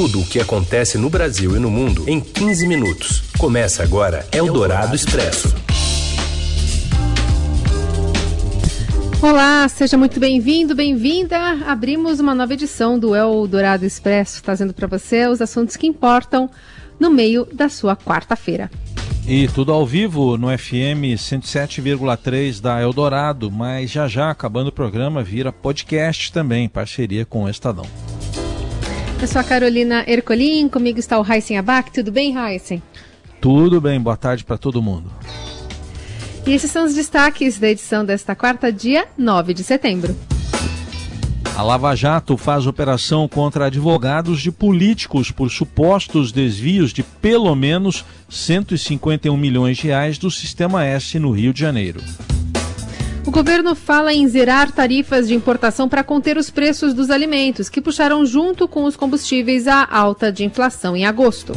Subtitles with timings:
[0.00, 3.22] Tudo o que acontece no Brasil e no mundo em 15 minutos.
[3.36, 5.54] Começa agora Eldorado Expresso.
[9.20, 11.38] Olá, seja muito bem-vindo, bem-vinda.
[11.66, 16.48] Abrimos uma nova edição do Eldorado Expresso, trazendo para você os assuntos que importam
[16.98, 18.70] no meio da sua quarta-feira.
[19.28, 25.22] E tudo ao vivo no FM 107,3 da Eldorado, mas já já, acabando o programa,
[25.22, 27.84] vira podcast também, parceria com o Estadão.
[29.20, 31.92] Eu sou a Carolina Ercolim, comigo está o Heisen Abac.
[31.92, 32.82] Tudo bem, Heisen?
[33.38, 35.12] Tudo bem, boa tarde para todo mundo.
[36.46, 40.16] E esses são os destaques da edição desta quarta, dia 9 de setembro.
[41.54, 48.06] A Lava Jato faz operação contra advogados de políticos por supostos desvios de pelo menos
[48.30, 52.00] 151 milhões de reais do Sistema S no Rio de Janeiro.
[53.26, 57.80] O governo fala em zerar tarifas de importação para conter os preços dos alimentos, que
[57.80, 61.52] puxaram junto com os combustíveis a alta de inflação em agosto.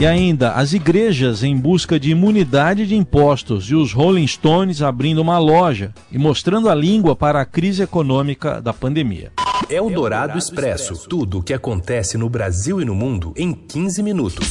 [0.00, 5.20] E ainda, as igrejas em busca de imunidade de impostos e os Rolling Stones abrindo
[5.20, 9.30] uma loja e mostrando a língua para a crise econômica da pandemia.
[9.68, 11.08] É o Dourado Expresso.
[11.08, 14.50] Tudo o que acontece no Brasil e no mundo em 15 minutos.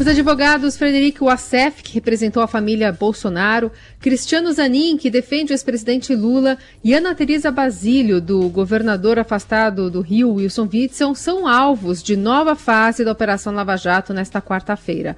[0.00, 6.14] Os advogados Frederico Wassef, que representou a família Bolsonaro, Cristiano Zanin, que defende o ex-presidente
[6.14, 12.16] Lula, e Ana Teresa Basílio, do governador afastado do Rio, Wilson Witzel, são alvos de
[12.16, 15.16] nova fase da Operação Lava Jato nesta quarta-feira.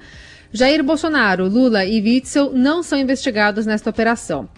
[0.51, 4.49] Jair Bolsonaro, Lula e Witzel não são investigados nesta operação.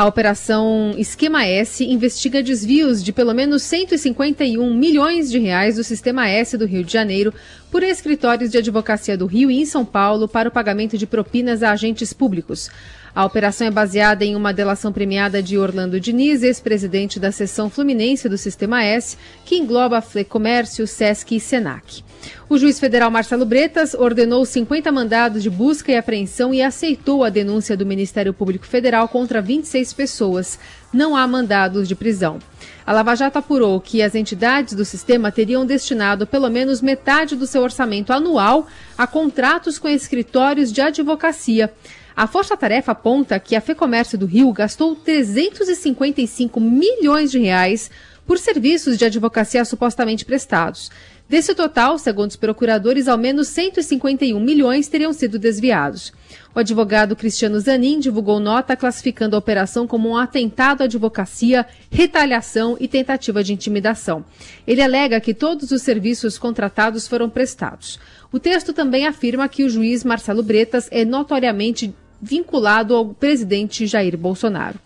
[0.00, 6.26] A operação Esquema S investiga desvios de pelo menos 151 milhões de reais do Sistema
[6.26, 7.34] S do Rio de Janeiro
[7.70, 11.62] por escritórios de advocacia do Rio e em São Paulo para o pagamento de propinas
[11.62, 12.70] a agentes públicos.
[13.14, 18.26] A operação é baseada em uma delação premiada de Orlando Diniz, ex-presidente da seção fluminense
[18.26, 22.02] do Sistema S, que engloba a Flecomércio, Sesc e Senac.
[22.48, 27.30] O juiz federal Marcelo Bretas ordenou 50 mandados de busca e apreensão e aceitou a
[27.30, 30.58] denúncia do Ministério Público Federal contra 26 pessoas.
[30.92, 32.38] Não há mandados de prisão.
[32.84, 37.46] A Lava Jato apurou que as entidades do sistema teriam destinado pelo menos metade do
[37.46, 38.66] seu orçamento anual
[38.98, 41.72] a contratos com escritórios de advocacia.
[42.16, 47.90] A Força Tarefa aponta que a FEComércio do Rio gastou 355 milhões de reais
[48.26, 50.90] por serviços de advocacia supostamente prestados.
[51.30, 56.12] Desse total, segundo os procuradores, ao menos 151 milhões teriam sido desviados.
[56.52, 62.76] O advogado Cristiano Zanin divulgou nota classificando a operação como um atentado à advocacia, retaliação
[62.80, 64.24] e tentativa de intimidação.
[64.66, 68.00] Ele alega que todos os serviços contratados foram prestados.
[68.32, 74.18] O texto também afirma que o juiz Marcelo Bretas é notoriamente vinculado ao presidente Jair
[74.18, 74.80] Bolsonaro.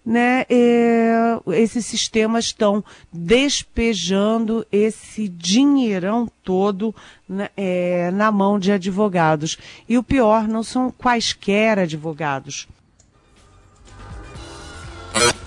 [0.05, 6.93] né, é, esses sistemas estão despejando esse dinheirão todo
[7.27, 9.57] né, é, na mão de advogados.
[9.89, 12.67] E o pior, não são quaisquer advogados.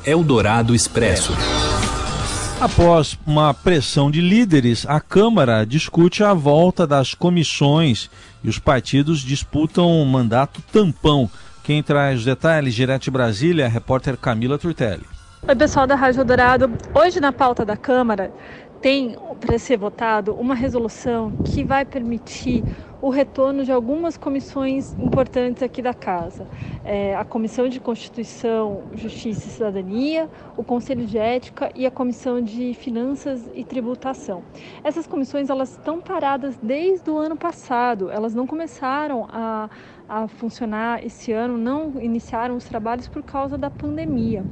[0.05, 1.33] Eldorado Expresso.
[2.61, 8.11] Após uma pressão de líderes, a Câmara discute a volta das comissões
[8.43, 11.31] e os partidos disputam um mandato tampão.
[11.63, 15.07] Quem traz os detalhes direto de Brasília é a repórter Camila Turtelli.
[15.47, 16.73] Oi, pessoal da Rádio Dourado.
[16.93, 18.33] Hoje, na pauta da Câmara,
[18.83, 22.65] tem para ser votado uma resolução que vai permitir
[23.01, 26.47] o retorno de algumas comissões importantes aqui da casa.
[26.85, 32.41] É, a Comissão de Constituição, Justiça e Cidadania, o Conselho de Ética e a Comissão
[32.41, 34.43] de Finanças e Tributação.
[34.83, 39.69] Essas comissões elas estão paradas desde o ano passado, elas não começaram a
[40.09, 44.43] a funcionar esse ano, não iniciaram os trabalhos por causa da pandemia.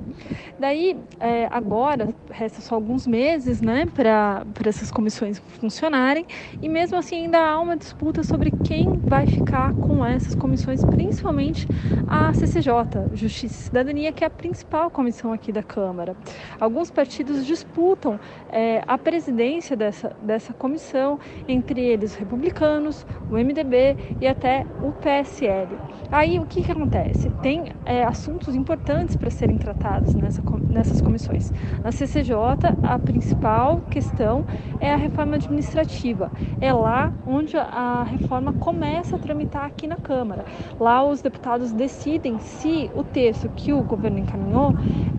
[0.59, 6.27] Daí, é, agora, resta só alguns meses né, para essas comissões funcionarem,
[6.61, 10.85] e mesmo assim ainda há uma disputa sobre sobre quem vai ficar com essas comissões,
[10.85, 11.67] principalmente
[12.07, 16.15] a CCJ, Justiça e Cidadania, que é a principal comissão aqui da Câmara.
[16.61, 21.19] Alguns partidos disputam é, a presidência dessa, dessa comissão,
[21.49, 25.79] entre eles os republicanos, o MDB e até o PSL.
[26.13, 27.31] Aí o que, que acontece?
[27.43, 31.51] Tem é, assuntos importantes para serem tratados nessa, nessas comissões.
[31.83, 32.37] Na CCJ,
[32.83, 34.45] a principal questão
[34.79, 36.31] é a reforma administrativa.
[36.61, 38.26] É lá onde a reforma
[38.59, 40.45] começa a tramitar aqui na Câmara.
[40.79, 44.75] Lá os deputados decidem se o texto que o governo encaminhou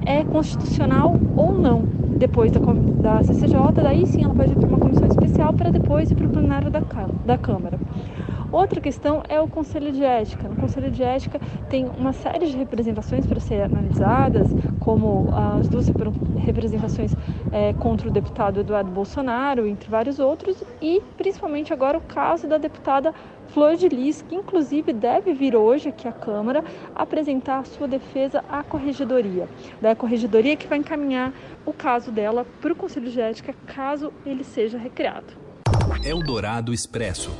[0.05, 1.81] é constitucional ou não.
[2.17, 6.09] Depois da, da CCJ, daí sim ela pode ir para uma comissão especial para depois
[6.11, 6.81] ir para o plenário da,
[7.25, 7.79] da Câmara.
[8.51, 10.47] Outra questão é o Conselho de Ética.
[10.47, 11.39] No Conselho de Ética
[11.69, 14.47] tem uma série de representações para serem analisadas,
[14.79, 15.27] como
[15.57, 15.91] as duas
[16.37, 17.13] representações
[17.51, 22.57] é, contra o deputado Eduardo Bolsonaro, entre vários outros, e principalmente agora o caso da
[22.57, 23.13] deputada
[23.49, 26.63] Flor de Lis, que inclusive deve vir hoje aqui à Câmara
[26.95, 29.47] apresentar a sua defesa à Corregedoria.
[29.81, 31.33] Da Corregedoria que vai encaminhar
[31.65, 35.33] o caso dela para o Conselho de Ética caso ele seja recriado.
[36.03, 37.31] Eldorado Expresso.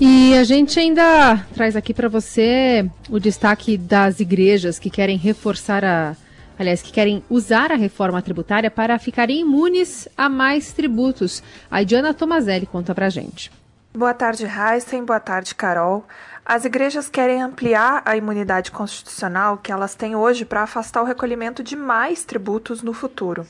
[0.00, 5.84] E a gente ainda traz aqui para você o destaque das igrejas que querem reforçar
[5.84, 6.16] a.
[6.62, 11.42] Aliás, que querem usar a reforma tributária para ficarem imunes a mais tributos.
[11.68, 13.50] A Diana Tomazelli conta pra gente.
[13.92, 15.04] Boa tarde, Heisen.
[15.04, 16.04] Boa tarde, Carol.
[16.46, 21.64] As igrejas querem ampliar a imunidade constitucional que elas têm hoje para afastar o recolhimento
[21.64, 23.44] de mais tributos no futuro.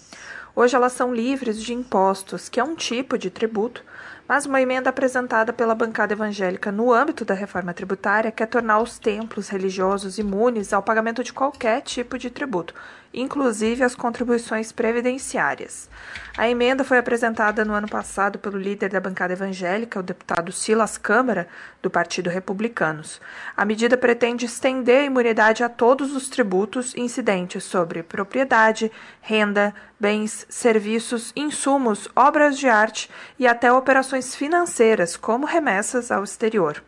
[0.56, 3.84] Hoje elas são livres de impostos, que é um tipo de tributo,
[4.26, 8.98] mas uma emenda apresentada pela bancada evangélica no âmbito da reforma tributária quer tornar os
[8.98, 12.74] templos religiosos imunes ao pagamento de qualquer tipo de tributo,
[13.12, 15.88] inclusive as contribuições previdenciárias.
[16.36, 20.96] A emenda foi apresentada no ano passado pelo líder da bancada evangélica, o deputado Silas
[20.96, 21.46] Câmara,
[21.82, 23.20] do Partido Republicanos.
[23.56, 30.46] A medida pretende estender a imunidade a todos os tributos incidentes sobre propriedade, renda, bens,
[30.48, 36.82] serviços, insumos, obras de arte e até operações financeiras, como remessas ao exterior.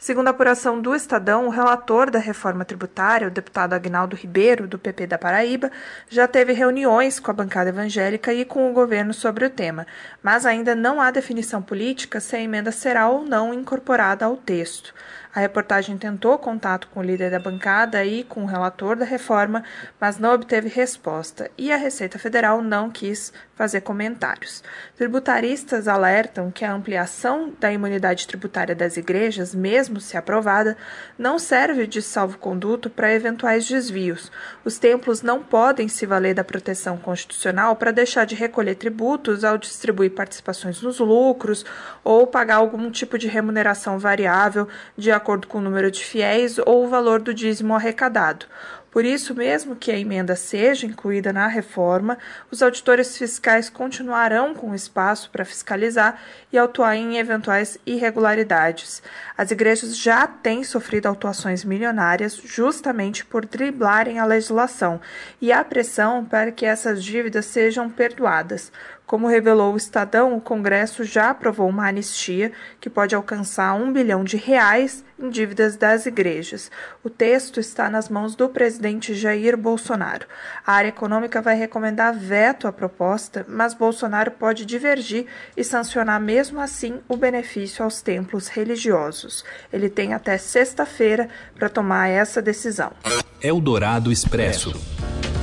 [0.00, 4.78] Segundo a apuração do Estadão, o relator da reforma tributária, o deputado Agnaldo Ribeiro, do
[4.78, 5.72] PP da Paraíba,
[6.08, 9.88] já teve reuniões com a bancada evangélica e com o governo sobre o tema,
[10.22, 14.94] mas ainda não há definição política se a emenda será ou não incorporada ao texto.
[15.38, 19.62] A reportagem tentou contato com o líder da bancada e com o relator da reforma,
[20.00, 24.64] mas não obteve resposta e a Receita Federal não quis fazer comentários.
[24.96, 30.76] Tributaristas alertam que a ampliação da imunidade tributária das igrejas, mesmo se aprovada,
[31.16, 34.32] não serve de salvo-conduto para eventuais desvios.
[34.64, 39.56] Os templos não podem se valer da proteção constitucional para deixar de recolher tributos ao
[39.56, 41.64] distribuir participações nos lucros
[42.02, 46.56] ou pagar algum tipo de remuneração variável de acordo acordo com o número de fiéis
[46.56, 48.46] ou o valor do dízimo arrecadado.
[48.90, 52.16] Por isso, mesmo que a emenda seja incluída na reforma,
[52.50, 56.18] os auditores fiscais continuarão com espaço para fiscalizar
[56.50, 59.02] e autuar em eventuais irregularidades.
[59.36, 64.98] As igrejas já têm sofrido autuações milionárias justamente por driblarem a legislação
[65.42, 68.72] e há pressão para que essas dívidas sejam perdoadas.
[69.08, 74.22] Como revelou o Estadão, o Congresso já aprovou uma anistia que pode alcançar um bilhão
[74.22, 76.70] de reais em dívidas das igrejas.
[77.02, 80.26] O texto está nas mãos do presidente Jair Bolsonaro.
[80.64, 85.24] A área econômica vai recomendar veto à proposta, mas Bolsonaro pode divergir
[85.56, 89.42] e sancionar mesmo assim o benefício aos templos religiosos.
[89.72, 92.92] Ele tem até sexta-feira para tomar essa decisão.
[93.40, 94.78] Eldorado Expresso.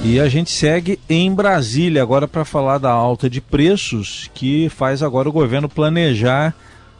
[0.07, 5.01] E a gente segue em Brasília agora para falar da alta de preços que faz
[5.01, 6.53] agora o governo planejar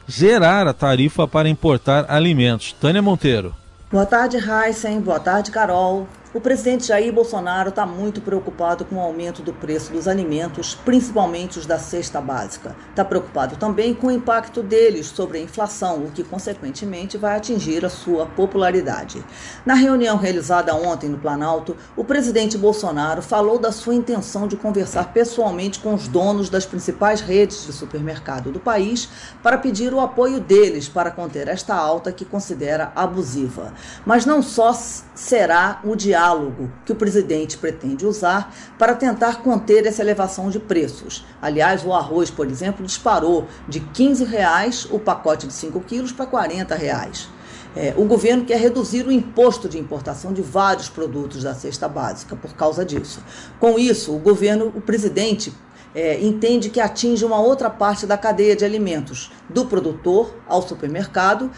[0.10, 2.74] zerar a tarifa para importar alimentos.
[2.74, 3.54] Tânia Monteiro.
[3.92, 5.02] Boa tarde, Heisen.
[5.02, 6.08] Boa tarde, Carol.
[6.36, 11.58] O presidente Jair Bolsonaro está muito preocupado com o aumento do preço dos alimentos, principalmente
[11.58, 12.76] os da cesta básica.
[12.90, 17.86] Está preocupado também com o impacto deles sobre a inflação, o que consequentemente vai atingir
[17.86, 19.24] a sua popularidade.
[19.66, 25.14] Na reunião realizada ontem no Planalto, o presidente Bolsonaro falou da sua intenção de conversar
[25.14, 29.08] pessoalmente com os donos das principais redes de supermercado do país
[29.42, 33.72] para pedir o apoio deles para conter esta alta que considera abusiva.
[34.06, 39.86] Mas não só será o diálogo diálogo que o presidente pretende usar para tentar conter
[39.86, 41.24] essa elevação de preços.
[41.42, 46.26] Aliás, o arroz, por exemplo, disparou de 15 reais o pacote de 5 quilos para
[46.26, 47.30] 40 reais.
[47.76, 52.36] É, o governo quer reduzir o imposto de importação de vários produtos da cesta básica
[52.36, 53.22] por causa disso.
[53.60, 55.54] Com isso, o governo, o presidente
[55.94, 61.52] é, entende que atinge uma outra parte da cadeia de alimentos, do produtor ao supermercado,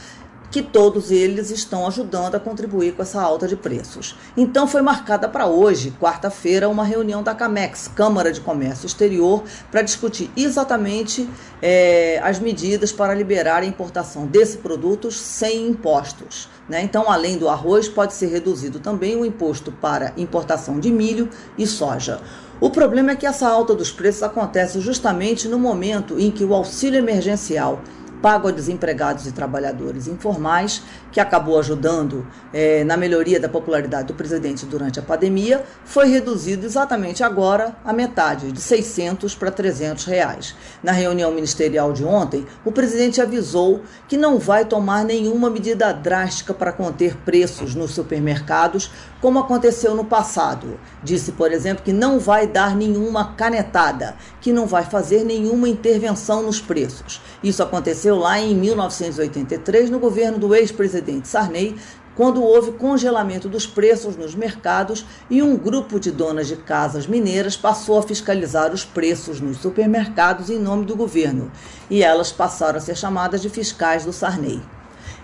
[0.50, 4.16] que todos eles estão ajudando a contribuir com essa alta de preços.
[4.36, 9.82] Então foi marcada para hoje, quarta-feira, uma reunião da CAMEX, Câmara de Comércio Exterior, para
[9.82, 11.30] discutir exatamente
[11.62, 16.50] é, as medidas para liberar a importação desses produtos sem impostos.
[16.68, 16.82] Né?
[16.82, 21.66] Então, além do arroz, pode ser reduzido também o imposto para importação de milho e
[21.66, 22.22] soja.
[22.60, 26.56] O problema é que essa alta dos preços acontece justamente no momento em que o
[26.56, 27.82] auxílio emergencial
[28.22, 30.82] pago a desempregados e trabalhadores informais,
[31.12, 36.66] que acabou ajudando é, na melhoria da popularidade do presidente durante a pandemia, foi reduzido
[36.66, 40.56] exatamente agora a metade, de 600 para 300 reais.
[40.84, 46.54] Na reunião ministerial de ontem, o presidente avisou que não vai tomar nenhuma medida drástica
[46.54, 50.80] para conter preços nos supermercados, como aconteceu no passado.
[51.04, 56.44] Disse, por exemplo, que não vai dar nenhuma canetada, que não vai fazer nenhuma intervenção
[56.44, 57.22] nos preços.
[57.44, 57.64] Isso
[58.08, 61.76] aconteceu lá em 1983, no governo do ex-presidente Sarney,
[62.16, 67.56] quando houve congelamento dos preços nos mercados e um grupo de donas de casas mineiras
[67.56, 71.52] passou a fiscalizar os preços nos supermercados em nome do governo,
[71.90, 74.62] e elas passaram a ser chamadas de fiscais do Sarney.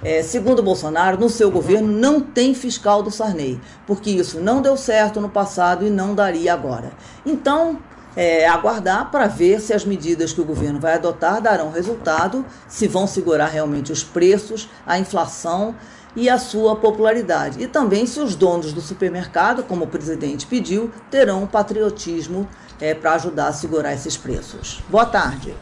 [0.04, 4.76] É, segundo Bolsonaro, no seu governo não tem fiscal do Sarney, porque isso não deu
[4.76, 6.92] certo no passado e não daria agora.
[7.26, 7.80] Então,
[8.16, 12.88] é, aguardar para ver se as medidas que o governo vai adotar darão resultado, se
[12.88, 15.76] vão segurar realmente os preços, a inflação
[16.16, 17.62] e a sua popularidade.
[17.62, 22.48] E também se os donos do supermercado, como o presidente pediu, terão patriotismo
[22.80, 24.82] é, para ajudar a segurar esses preços.
[24.90, 25.54] Boa tarde.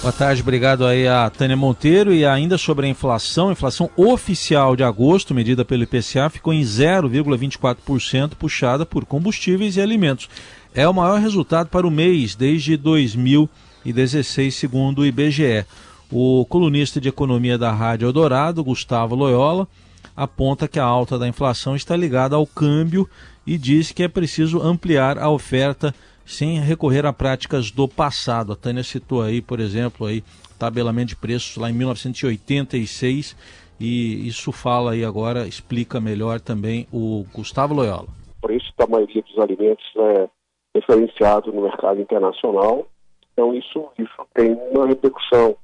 [0.00, 2.12] Boa tarde, obrigado aí a Tânia Monteiro.
[2.12, 6.60] E ainda sobre a inflação, a inflação oficial de agosto, medida pelo IPCA, ficou em
[6.60, 10.28] 0,24%, puxada por combustíveis e alimentos
[10.74, 15.64] é o maior resultado para o mês desde 2016, segundo o IBGE.
[16.10, 19.68] O colunista de economia da Rádio Eldorado, Gustavo Loyola,
[20.16, 23.08] aponta que a alta da inflação está ligada ao câmbio
[23.46, 25.94] e diz que é preciso ampliar a oferta
[26.26, 28.52] sem recorrer a práticas do passado.
[28.52, 30.24] A Tânia citou aí, por exemplo, aí
[30.58, 33.36] tabelamento de preços lá em 1986
[33.78, 38.08] e isso fala aí agora, explica melhor também o Gustavo Loyola.
[38.42, 40.28] O preço da maioria dos alimentos é
[40.74, 42.86] referenciado no mercado internacional.
[43.32, 45.56] Então, isso, isso tem uma repercussão,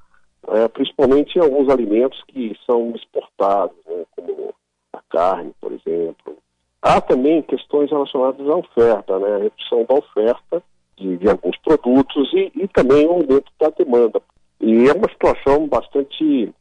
[0.49, 4.55] é, principalmente em alguns alimentos que são exportados, né, como
[4.93, 6.37] a carne, por exemplo.
[6.83, 10.63] Há também questões relacionadas à oferta, né, a redução da oferta
[10.97, 14.23] de, de alguns produtos e, e, também o aumento da demanda.
[14.61, 16.53] E é uma situação bastante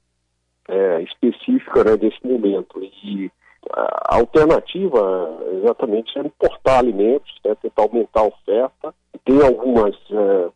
[0.68, 2.82] é, específica né, desse momento.
[3.04, 3.32] E
[3.72, 8.94] a alternativa exatamente é importar alimentos, né, tentar aumentar a oferta.
[9.26, 10.50] Tem algumas é,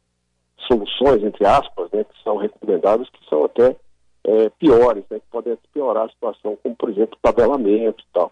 [0.67, 3.75] soluções, entre aspas, né, que são recomendadas, que são até
[4.24, 8.31] é, piores, né, que podem piorar a situação, como, por exemplo, tabelamento e tal.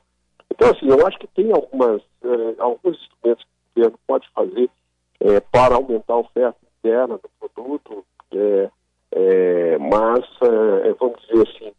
[0.49, 4.69] Então, assim, eu acho que tem algumas, é, alguns instrumentos que o governo pode fazer
[5.19, 8.69] é, para aumentar a oferta interna do produto, é,
[9.13, 10.25] é, mas,
[10.97, 11.73] vamos dizer assim,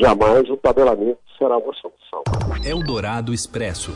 [0.00, 2.22] jamais o tabelamento será uma solução.
[2.64, 3.92] Eldorado Expresso.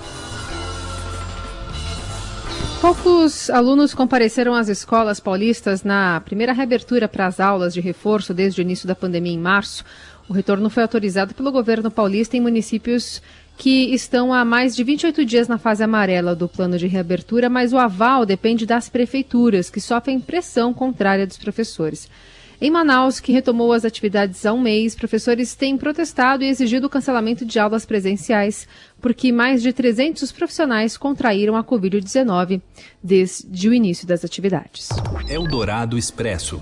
[2.81, 8.61] Poucos alunos compareceram às escolas paulistas na primeira reabertura para as aulas de reforço desde
[8.61, 9.85] o início da pandemia em março.
[10.29, 13.23] O retorno foi autorizado pelo governo paulista em municípios
[13.57, 17.73] que estão há mais de 28 dias na fase amarela do plano de reabertura, mas
[17.73, 22.11] o aval depende das prefeituras, que sofrem pressão contrária dos professores.
[22.59, 26.91] Em Manaus, que retomou as atividades há um mês, professores têm protestado e exigido o
[26.91, 28.67] cancelamento de aulas presenciais,
[28.99, 32.63] porque mais de 300 profissionais contraíram a Covid-19
[33.03, 34.89] desde o início das atividades.
[35.29, 36.61] Eldorado Expresso.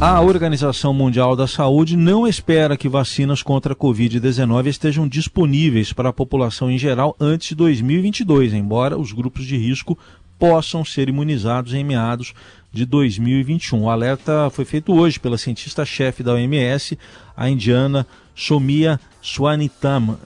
[0.00, 6.10] A Organização Mundial da Saúde não espera que vacinas contra a Covid-19 estejam disponíveis para
[6.10, 9.98] a população em geral antes de 2022, embora os grupos de risco
[10.38, 12.32] possam ser imunizados em meados
[12.72, 13.82] de 2021.
[13.82, 16.98] O alerta foi feito hoje pela cientista-chefe da OMS,
[17.36, 20.18] a indiana Somia Swanitam,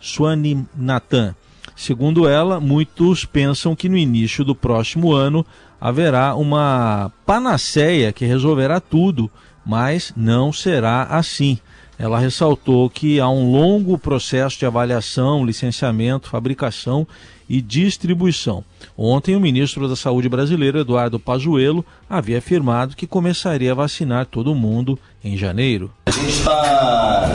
[0.00, 1.34] Swaminathan.
[1.74, 5.44] Segundo ela, muitos pensam que no início do próximo ano
[5.80, 9.30] haverá uma panaceia que resolverá tudo,
[9.64, 11.58] mas não será assim.
[12.02, 17.06] Ela ressaltou que há um longo processo de avaliação, licenciamento, fabricação
[17.48, 18.64] e distribuição.
[18.98, 24.52] Ontem, o ministro da Saúde brasileiro, Eduardo Pazuello, havia afirmado que começaria a vacinar todo
[24.52, 25.92] mundo em janeiro.
[26.06, 27.32] A gente está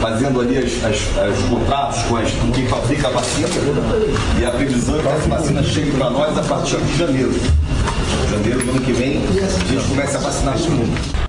[0.00, 3.46] fazendo ali as, as, contratos com, as, com quem fabrica a vacina
[4.40, 7.32] e a previsão é que essa vacina chegue para nós a partir de janeiro.
[8.32, 11.25] Janeiro do ano que vem, a gente começa a vacinar todo mundo.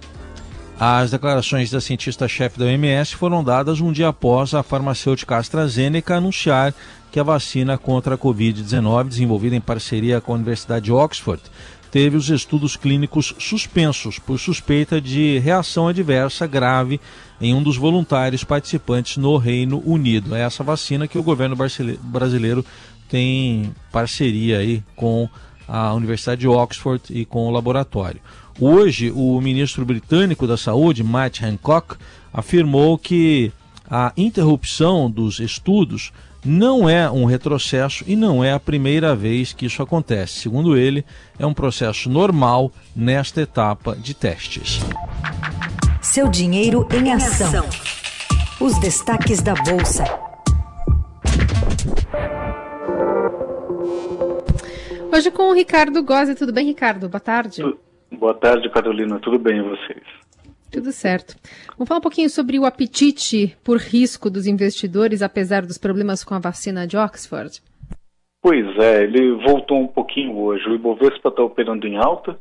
[0.80, 6.72] As declarações da cientista-chefe da OMS foram dadas um dia após a farmacêutica AstraZeneca anunciar
[7.12, 11.42] que a vacina contra a Covid-19, desenvolvida em parceria com a Universidade de Oxford,
[11.90, 17.02] teve os estudos clínicos suspensos por suspeita de reação adversa grave
[17.42, 20.36] em um dos voluntários participantes no Reino Unido.
[20.36, 21.56] É essa vacina que o governo
[22.04, 22.64] brasileiro
[23.10, 25.28] tem parceria aí com
[25.68, 28.22] a Universidade de Oxford e com o laboratório.
[28.60, 31.96] Hoje, o ministro britânico da Saúde, Matt Hancock,
[32.34, 33.52] afirmou que
[33.90, 36.12] a interrupção dos estudos
[36.44, 40.40] não é um retrocesso e não é a primeira vez que isso acontece.
[40.40, 41.06] Segundo ele,
[41.38, 44.80] é um processo normal nesta etapa de testes.
[46.02, 47.64] Seu dinheiro em ação.
[48.60, 50.04] Os destaques da Bolsa.
[55.14, 56.34] Hoje com o Ricardo Gozzi.
[56.34, 57.08] Tudo bem, Ricardo?
[57.08, 57.62] Boa tarde.
[58.18, 59.20] Boa tarde, Carolina.
[59.20, 60.04] Tudo bem e vocês?
[60.72, 61.36] Tudo certo.
[61.78, 66.34] Vamos falar um pouquinho sobre o apetite por risco dos investidores, apesar dos problemas com
[66.34, 67.62] a vacina de Oxford.
[68.42, 70.68] Pois é, ele voltou um pouquinho hoje.
[70.68, 72.38] O Ibovespa está operando em alta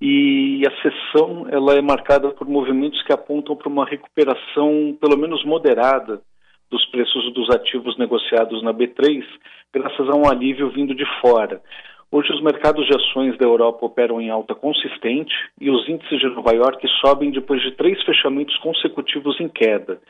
[0.00, 5.44] e a sessão ela é marcada por movimentos que apontam para uma recuperação, pelo menos
[5.44, 6.22] moderada,
[6.70, 9.24] dos preços dos ativos negociados na B3,
[9.72, 11.60] graças a um alívio vindo de fora.
[12.10, 16.28] Hoje, os mercados de ações da Europa operam em alta consistente e os índices de
[16.30, 20.00] Nova York sobem depois de três fechamentos consecutivos em queda.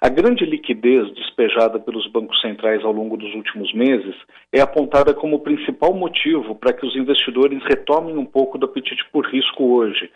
[0.00, 4.16] A grande liquidez despejada pelos bancos centrais ao longo dos últimos meses
[4.52, 9.04] é apontada como o principal motivo para que os investidores retomem um pouco do apetite
[9.12, 10.10] por risco hoje.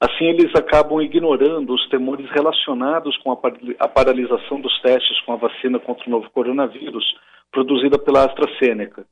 [0.00, 5.80] Assim, eles acabam ignorando os temores relacionados com a paralisação dos testes com a vacina
[5.80, 7.04] contra o novo coronavírus
[7.50, 9.04] produzida pela AstraZeneca.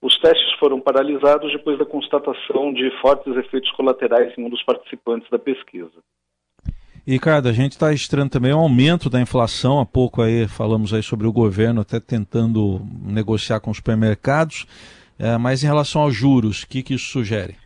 [0.00, 5.28] Os testes foram paralisados depois da constatação de fortes efeitos colaterais em um dos participantes
[5.30, 5.98] da pesquisa.
[7.06, 9.80] Ricardo, a gente está estranho também o aumento da inflação.
[9.80, 14.66] Há pouco aí falamos aí sobre o governo até tentando negociar com os supermercados.
[15.18, 17.56] É, mas em relação aos juros, o que, que isso sugere?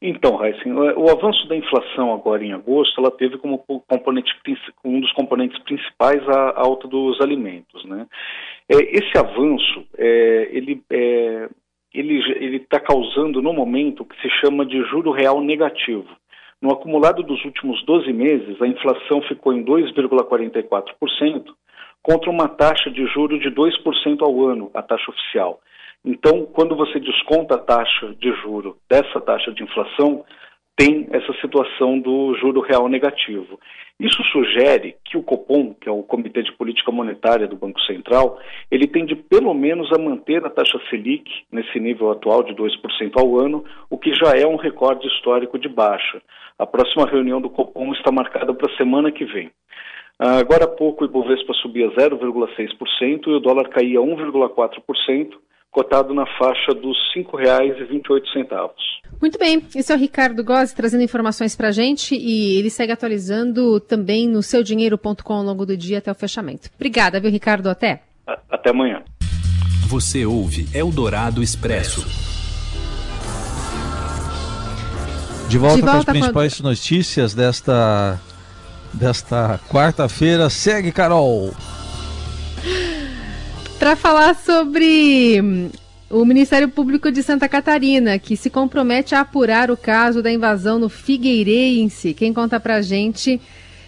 [0.00, 4.30] Então, Heisen, o avanço da inflação agora em agosto, ela teve como componente,
[4.84, 7.84] um dos componentes principais a alta dos alimentos.
[7.86, 8.06] Né?
[8.68, 11.48] É, esse avanço, é, ele é,
[11.94, 16.08] ele está causando no momento o que se chama de juro real negativo.
[16.60, 21.54] No acumulado dos últimos 12 meses, a inflação ficou em 2,44%,
[22.02, 25.60] contra uma taxa de juro de 2% ao ano, a taxa oficial.
[26.04, 30.24] Então, quando você desconta a taxa de juro dessa taxa de inflação,
[30.76, 33.58] tem essa situação do juro real negativo.
[33.98, 38.38] Isso sugere que o Copom, que é o Comitê de Política Monetária do Banco Central,
[38.68, 43.38] ele tende pelo menos a manter a taxa Selic nesse nível atual de 2% ao
[43.38, 46.20] ano, o que já é um recorde histórico de baixa.
[46.58, 49.50] A próxima reunião do Copom está marcada para a semana que vem.
[50.18, 55.34] Agora há pouco o Ibovespa subia 0,6% e o dólar caía 1,4%,
[55.74, 58.70] cotado na faixa dos R$ 5,28.
[59.20, 62.92] Muito bem, esse é o Ricardo Gozzi trazendo informações para a gente e ele segue
[62.92, 66.70] atualizando também no seudinheiro.com ao longo do dia até o fechamento.
[66.76, 67.68] Obrigada, viu, Ricardo?
[67.68, 68.02] Até.
[68.48, 69.02] Até amanhã.
[69.88, 72.02] Você ouve Eldorado Expresso.
[75.48, 76.68] De volta, De volta com as principais com...
[76.68, 78.20] notícias desta,
[78.92, 80.48] desta quarta-feira.
[80.48, 81.52] Segue, Carol
[83.84, 85.68] para falar sobre hum,
[86.08, 90.78] o Ministério Público de Santa Catarina, que se compromete a apurar o caso da invasão
[90.78, 92.14] no Figueirense.
[92.14, 93.38] Quem conta pra gente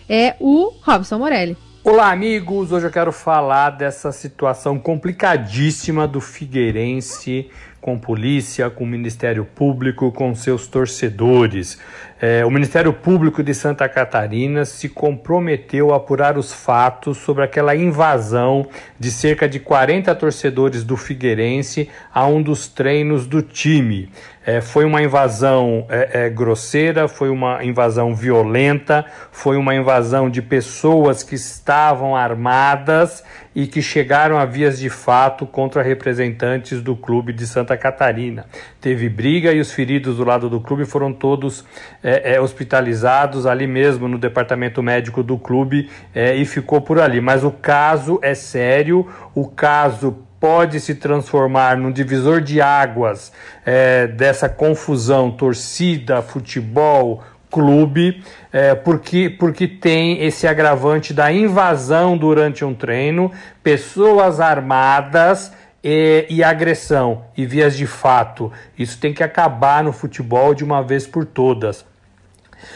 [0.06, 1.56] é o Robson Morelli.
[1.82, 2.72] Olá, amigos!
[2.72, 7.48] Hoje eu quero falar dessa situação complicadíssima do Figueirense
[7.80, 11.78] com polícia, com Ministério Público, com seus torcedores.
[12.18, 17.76] É, o Ministério Público de Santa Catarina se comprometeu a apurar os fatos sobre aquela
[17.76, 18.66] invasão
[18.98, 24.08] de cerca de 40 torcedores do Figueirense a um dos treinos do time.
[24.46, 30.40] É, foi uma invasão é, é, grosseira, foi uma invasão violenta, foi uma invasão de
[30.40, 33.24] pessoas que estavam armadas
[33.56, 38.46] e que chegaram a vias de fato contra representantes do clube de Santa Santa Catarina.
[38.80, 41.64] Teve briga e os feridos do lado do clube foram todos
[42.06, 47.20] é, é, hospitalizados ali mesmo no departamento médico do clube é, e ficou por ali.
[47.20, 53.32] Mas o caso é sério, o caso pode se transformar num divisor de águas
[53.64, 62.64] é, dessa confusão torcida, futebol, clube, é, porque, porque tem esse agravante da invasão durante
[62.64, 63.32] um treino,
[63.64, 68.52] pessoas armadas e, e, agressão e vias de fato.
[68.78, 71.84] Isso tem que acabar no futebol de uma vez por todas.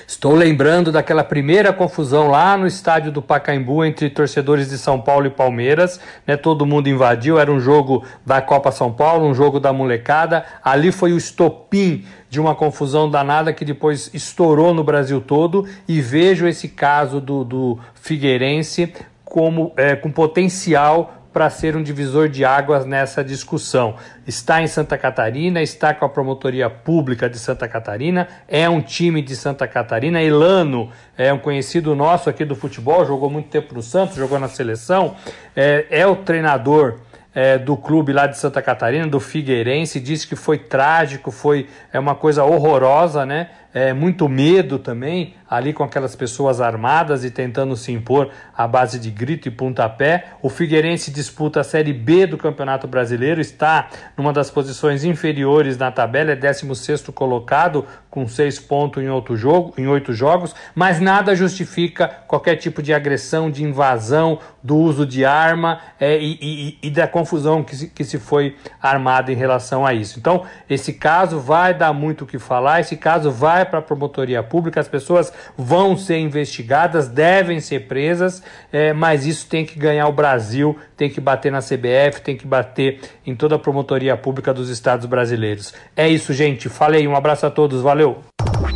[0.06, 5.26] Estou lembrando daquela primeira confusão lá no estádio do Pacaembu entre torcedores de São Paulo
[5.26, 6.36] e Palmeiras, né?
[6.36, 10.44] Todo mundo invadiu, era um jogo da Copa São Paulo, um jogo da molecada.
[10.62, 16.00] Ali foi o estopim de uma confusão danada que depois estourou no Brasil todo e
[16.00, 18.92] vejo esse caso do, do Figueirense
[19.24, 23.96] como é, com potencial para ser um divisor de águas nessa discussão.
[24.26, 29.22] Está em Santa Catarina, está com a Promotoria Pública de Santa Catarina, é um time
[29.22, 30.22] de Santa Catarina.
[30.22, 34.48] Elano é um conhecido nosso aqui do futebol, jogou muito tempo no Santos, jogou na
[34.48, 35.16] seleção,
[35.54, 36.98] é, é o treinador.
[37.32, 41.98] É, do clube lá de Santa Catarina, do Figueirense, disse que foi trágico, foi é
[41.98, 43.50] uma coisa horrorosa, né?
[43.72, 49.00] É, muito medo também ali com aquelas pessoas armadas e tentando se impor à base
[49.00, 50.26] de grito e pontapé.
[50.40, 55.90] O Figueirense disputa a Série B do Campeonato Brasileiro, está numa das posições inferiores na
[55.90, 61.34] tabela, é 16º colocado com seis pontos em outro jogo, em oito jogos, mas nada
[61.34, 66.90] justifica qualquer tipo de agressão, de invasão, do uso de arma é, e, e, e,
[66.90, 70.18] da confusão que se, que se foi armada em relação a isso.
[70.18, 74.42] Então, esse caso vai dar muito o que falar, esse caso vai para a promotoria
[74.42, 80.08] pública, as pessoas vão ser investigadas, devem ser presas, é, mas isso tem que ganhar
[80.08, 84.54] o Brasil, tem que bater na CBF, tem que bater em toda a promotoria pública
[84.54, 85.74] dos estados brasileiros.
[85.94, 86.68] É isso, gente.
[86.68, 88.18] Falei, um abraço a todos, valeu.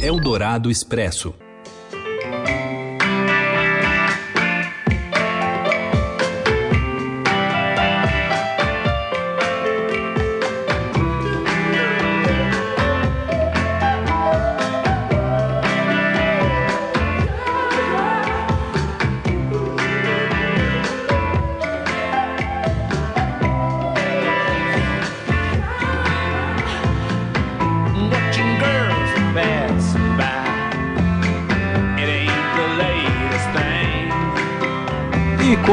[0.01, 1.35] Eldorado Expresso.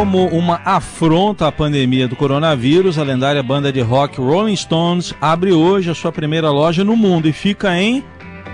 [0.02, 5.54] Como uma afronta à pandemia do coronavírus, a lendária banda de rock Rolling Stones abre
[5.54, 8.04] hoje a sua primeira loja no mundo e fica em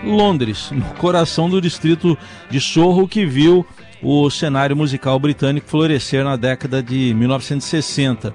[0.03, 2.17] Londres, no coração do distrito
[2.49, 3.65] de Sorro, que viu
[4.03, 8.33] o cenário musical britânico florescer na década de 1960.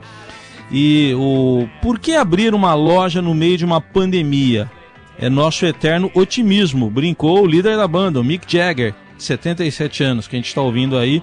[0.71, 4.71] E o por que abrir uma loja no meio de uma pandemia?
[5.19, 10.35] É nosso eterno otimismo, brincou o líder da banda, o Mick Jagger, 77 anos, que
[10.35, 11.23] a gente está ouvindo aí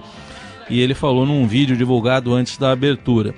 [0.70, 3.34] e ele falou num vídeo divulgado antes da abertura.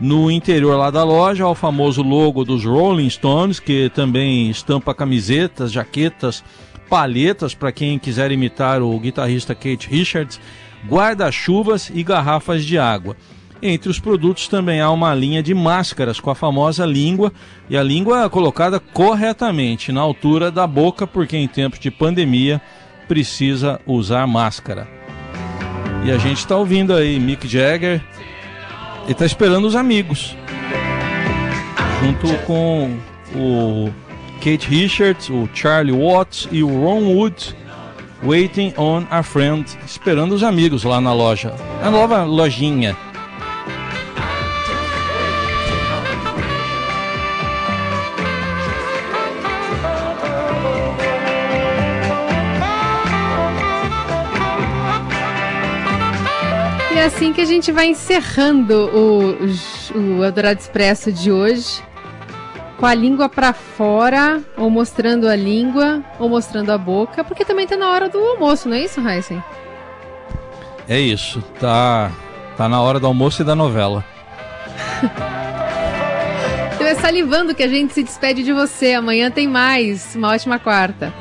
[0.00, 5.72] No interior lá da loja, o famoso logo dos Rolling Stones, que também estampa camisetas,
[5.72, 6.44] jaquetas,
[6.90, 10.40] palhetas para quem quiser imitar o guitarrista Kate Richards,
[10.86, 13.16] guarda-chuvas e garrafas de água.
[13.62, 17.32] Entre os produtos também há uma linha de máscaras com a famosa língua
[17.70, 22.60] e a língua colocada corretamente na altura da boca, porque em tempos de pandemia
[23.08, 25.03] precisa usar máscara.
[26.04, 28.02] E a gente está ouvindo aí Mick Jagger
[29.08, 30.36] e está esperando os amigos.
[32.02, 32.98] Junto com
[33.34, 33.90] o
[34.36, 37.56] Kate Richards, o Charlie Watts e o Ron Wood,
[38.22, 41.54] Waiting on a Friend, esperando os amigos lá na loja.
[41.82, 42.94] A nova lojinha.
[57.14, 59.36] Assim que a gente vai encerrando o,
[59.96, 61.80] o Eldorado Expresso de hoje.
[62.76, 67.68] Com a língua para fora, ou mostrando a língua, ou mostrando a boca, porque também
[67.68, 69.42] tá na hora do almoço, não é isso, Heisen?
[70.88, 72.10] É isso, tá,
[72.56, 74.04] tá na hora do almoço e da novela.
[76.74, 78.94] então é salivando que a gente se despede de você.
[78.94, 80.16] Amanhã tem mais.
[80.16, 81.14] Uma ótima quarta.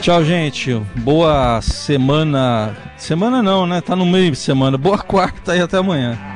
[0.00, 0.74] Tchau, gente.
[0.96, 2.76] Boa semana.
[2.96, 3.80] Semana não, né?
[3.80, 4.78] Tá no meio de semana.
[4.78, 6.35] Boa quarta e até amanhã.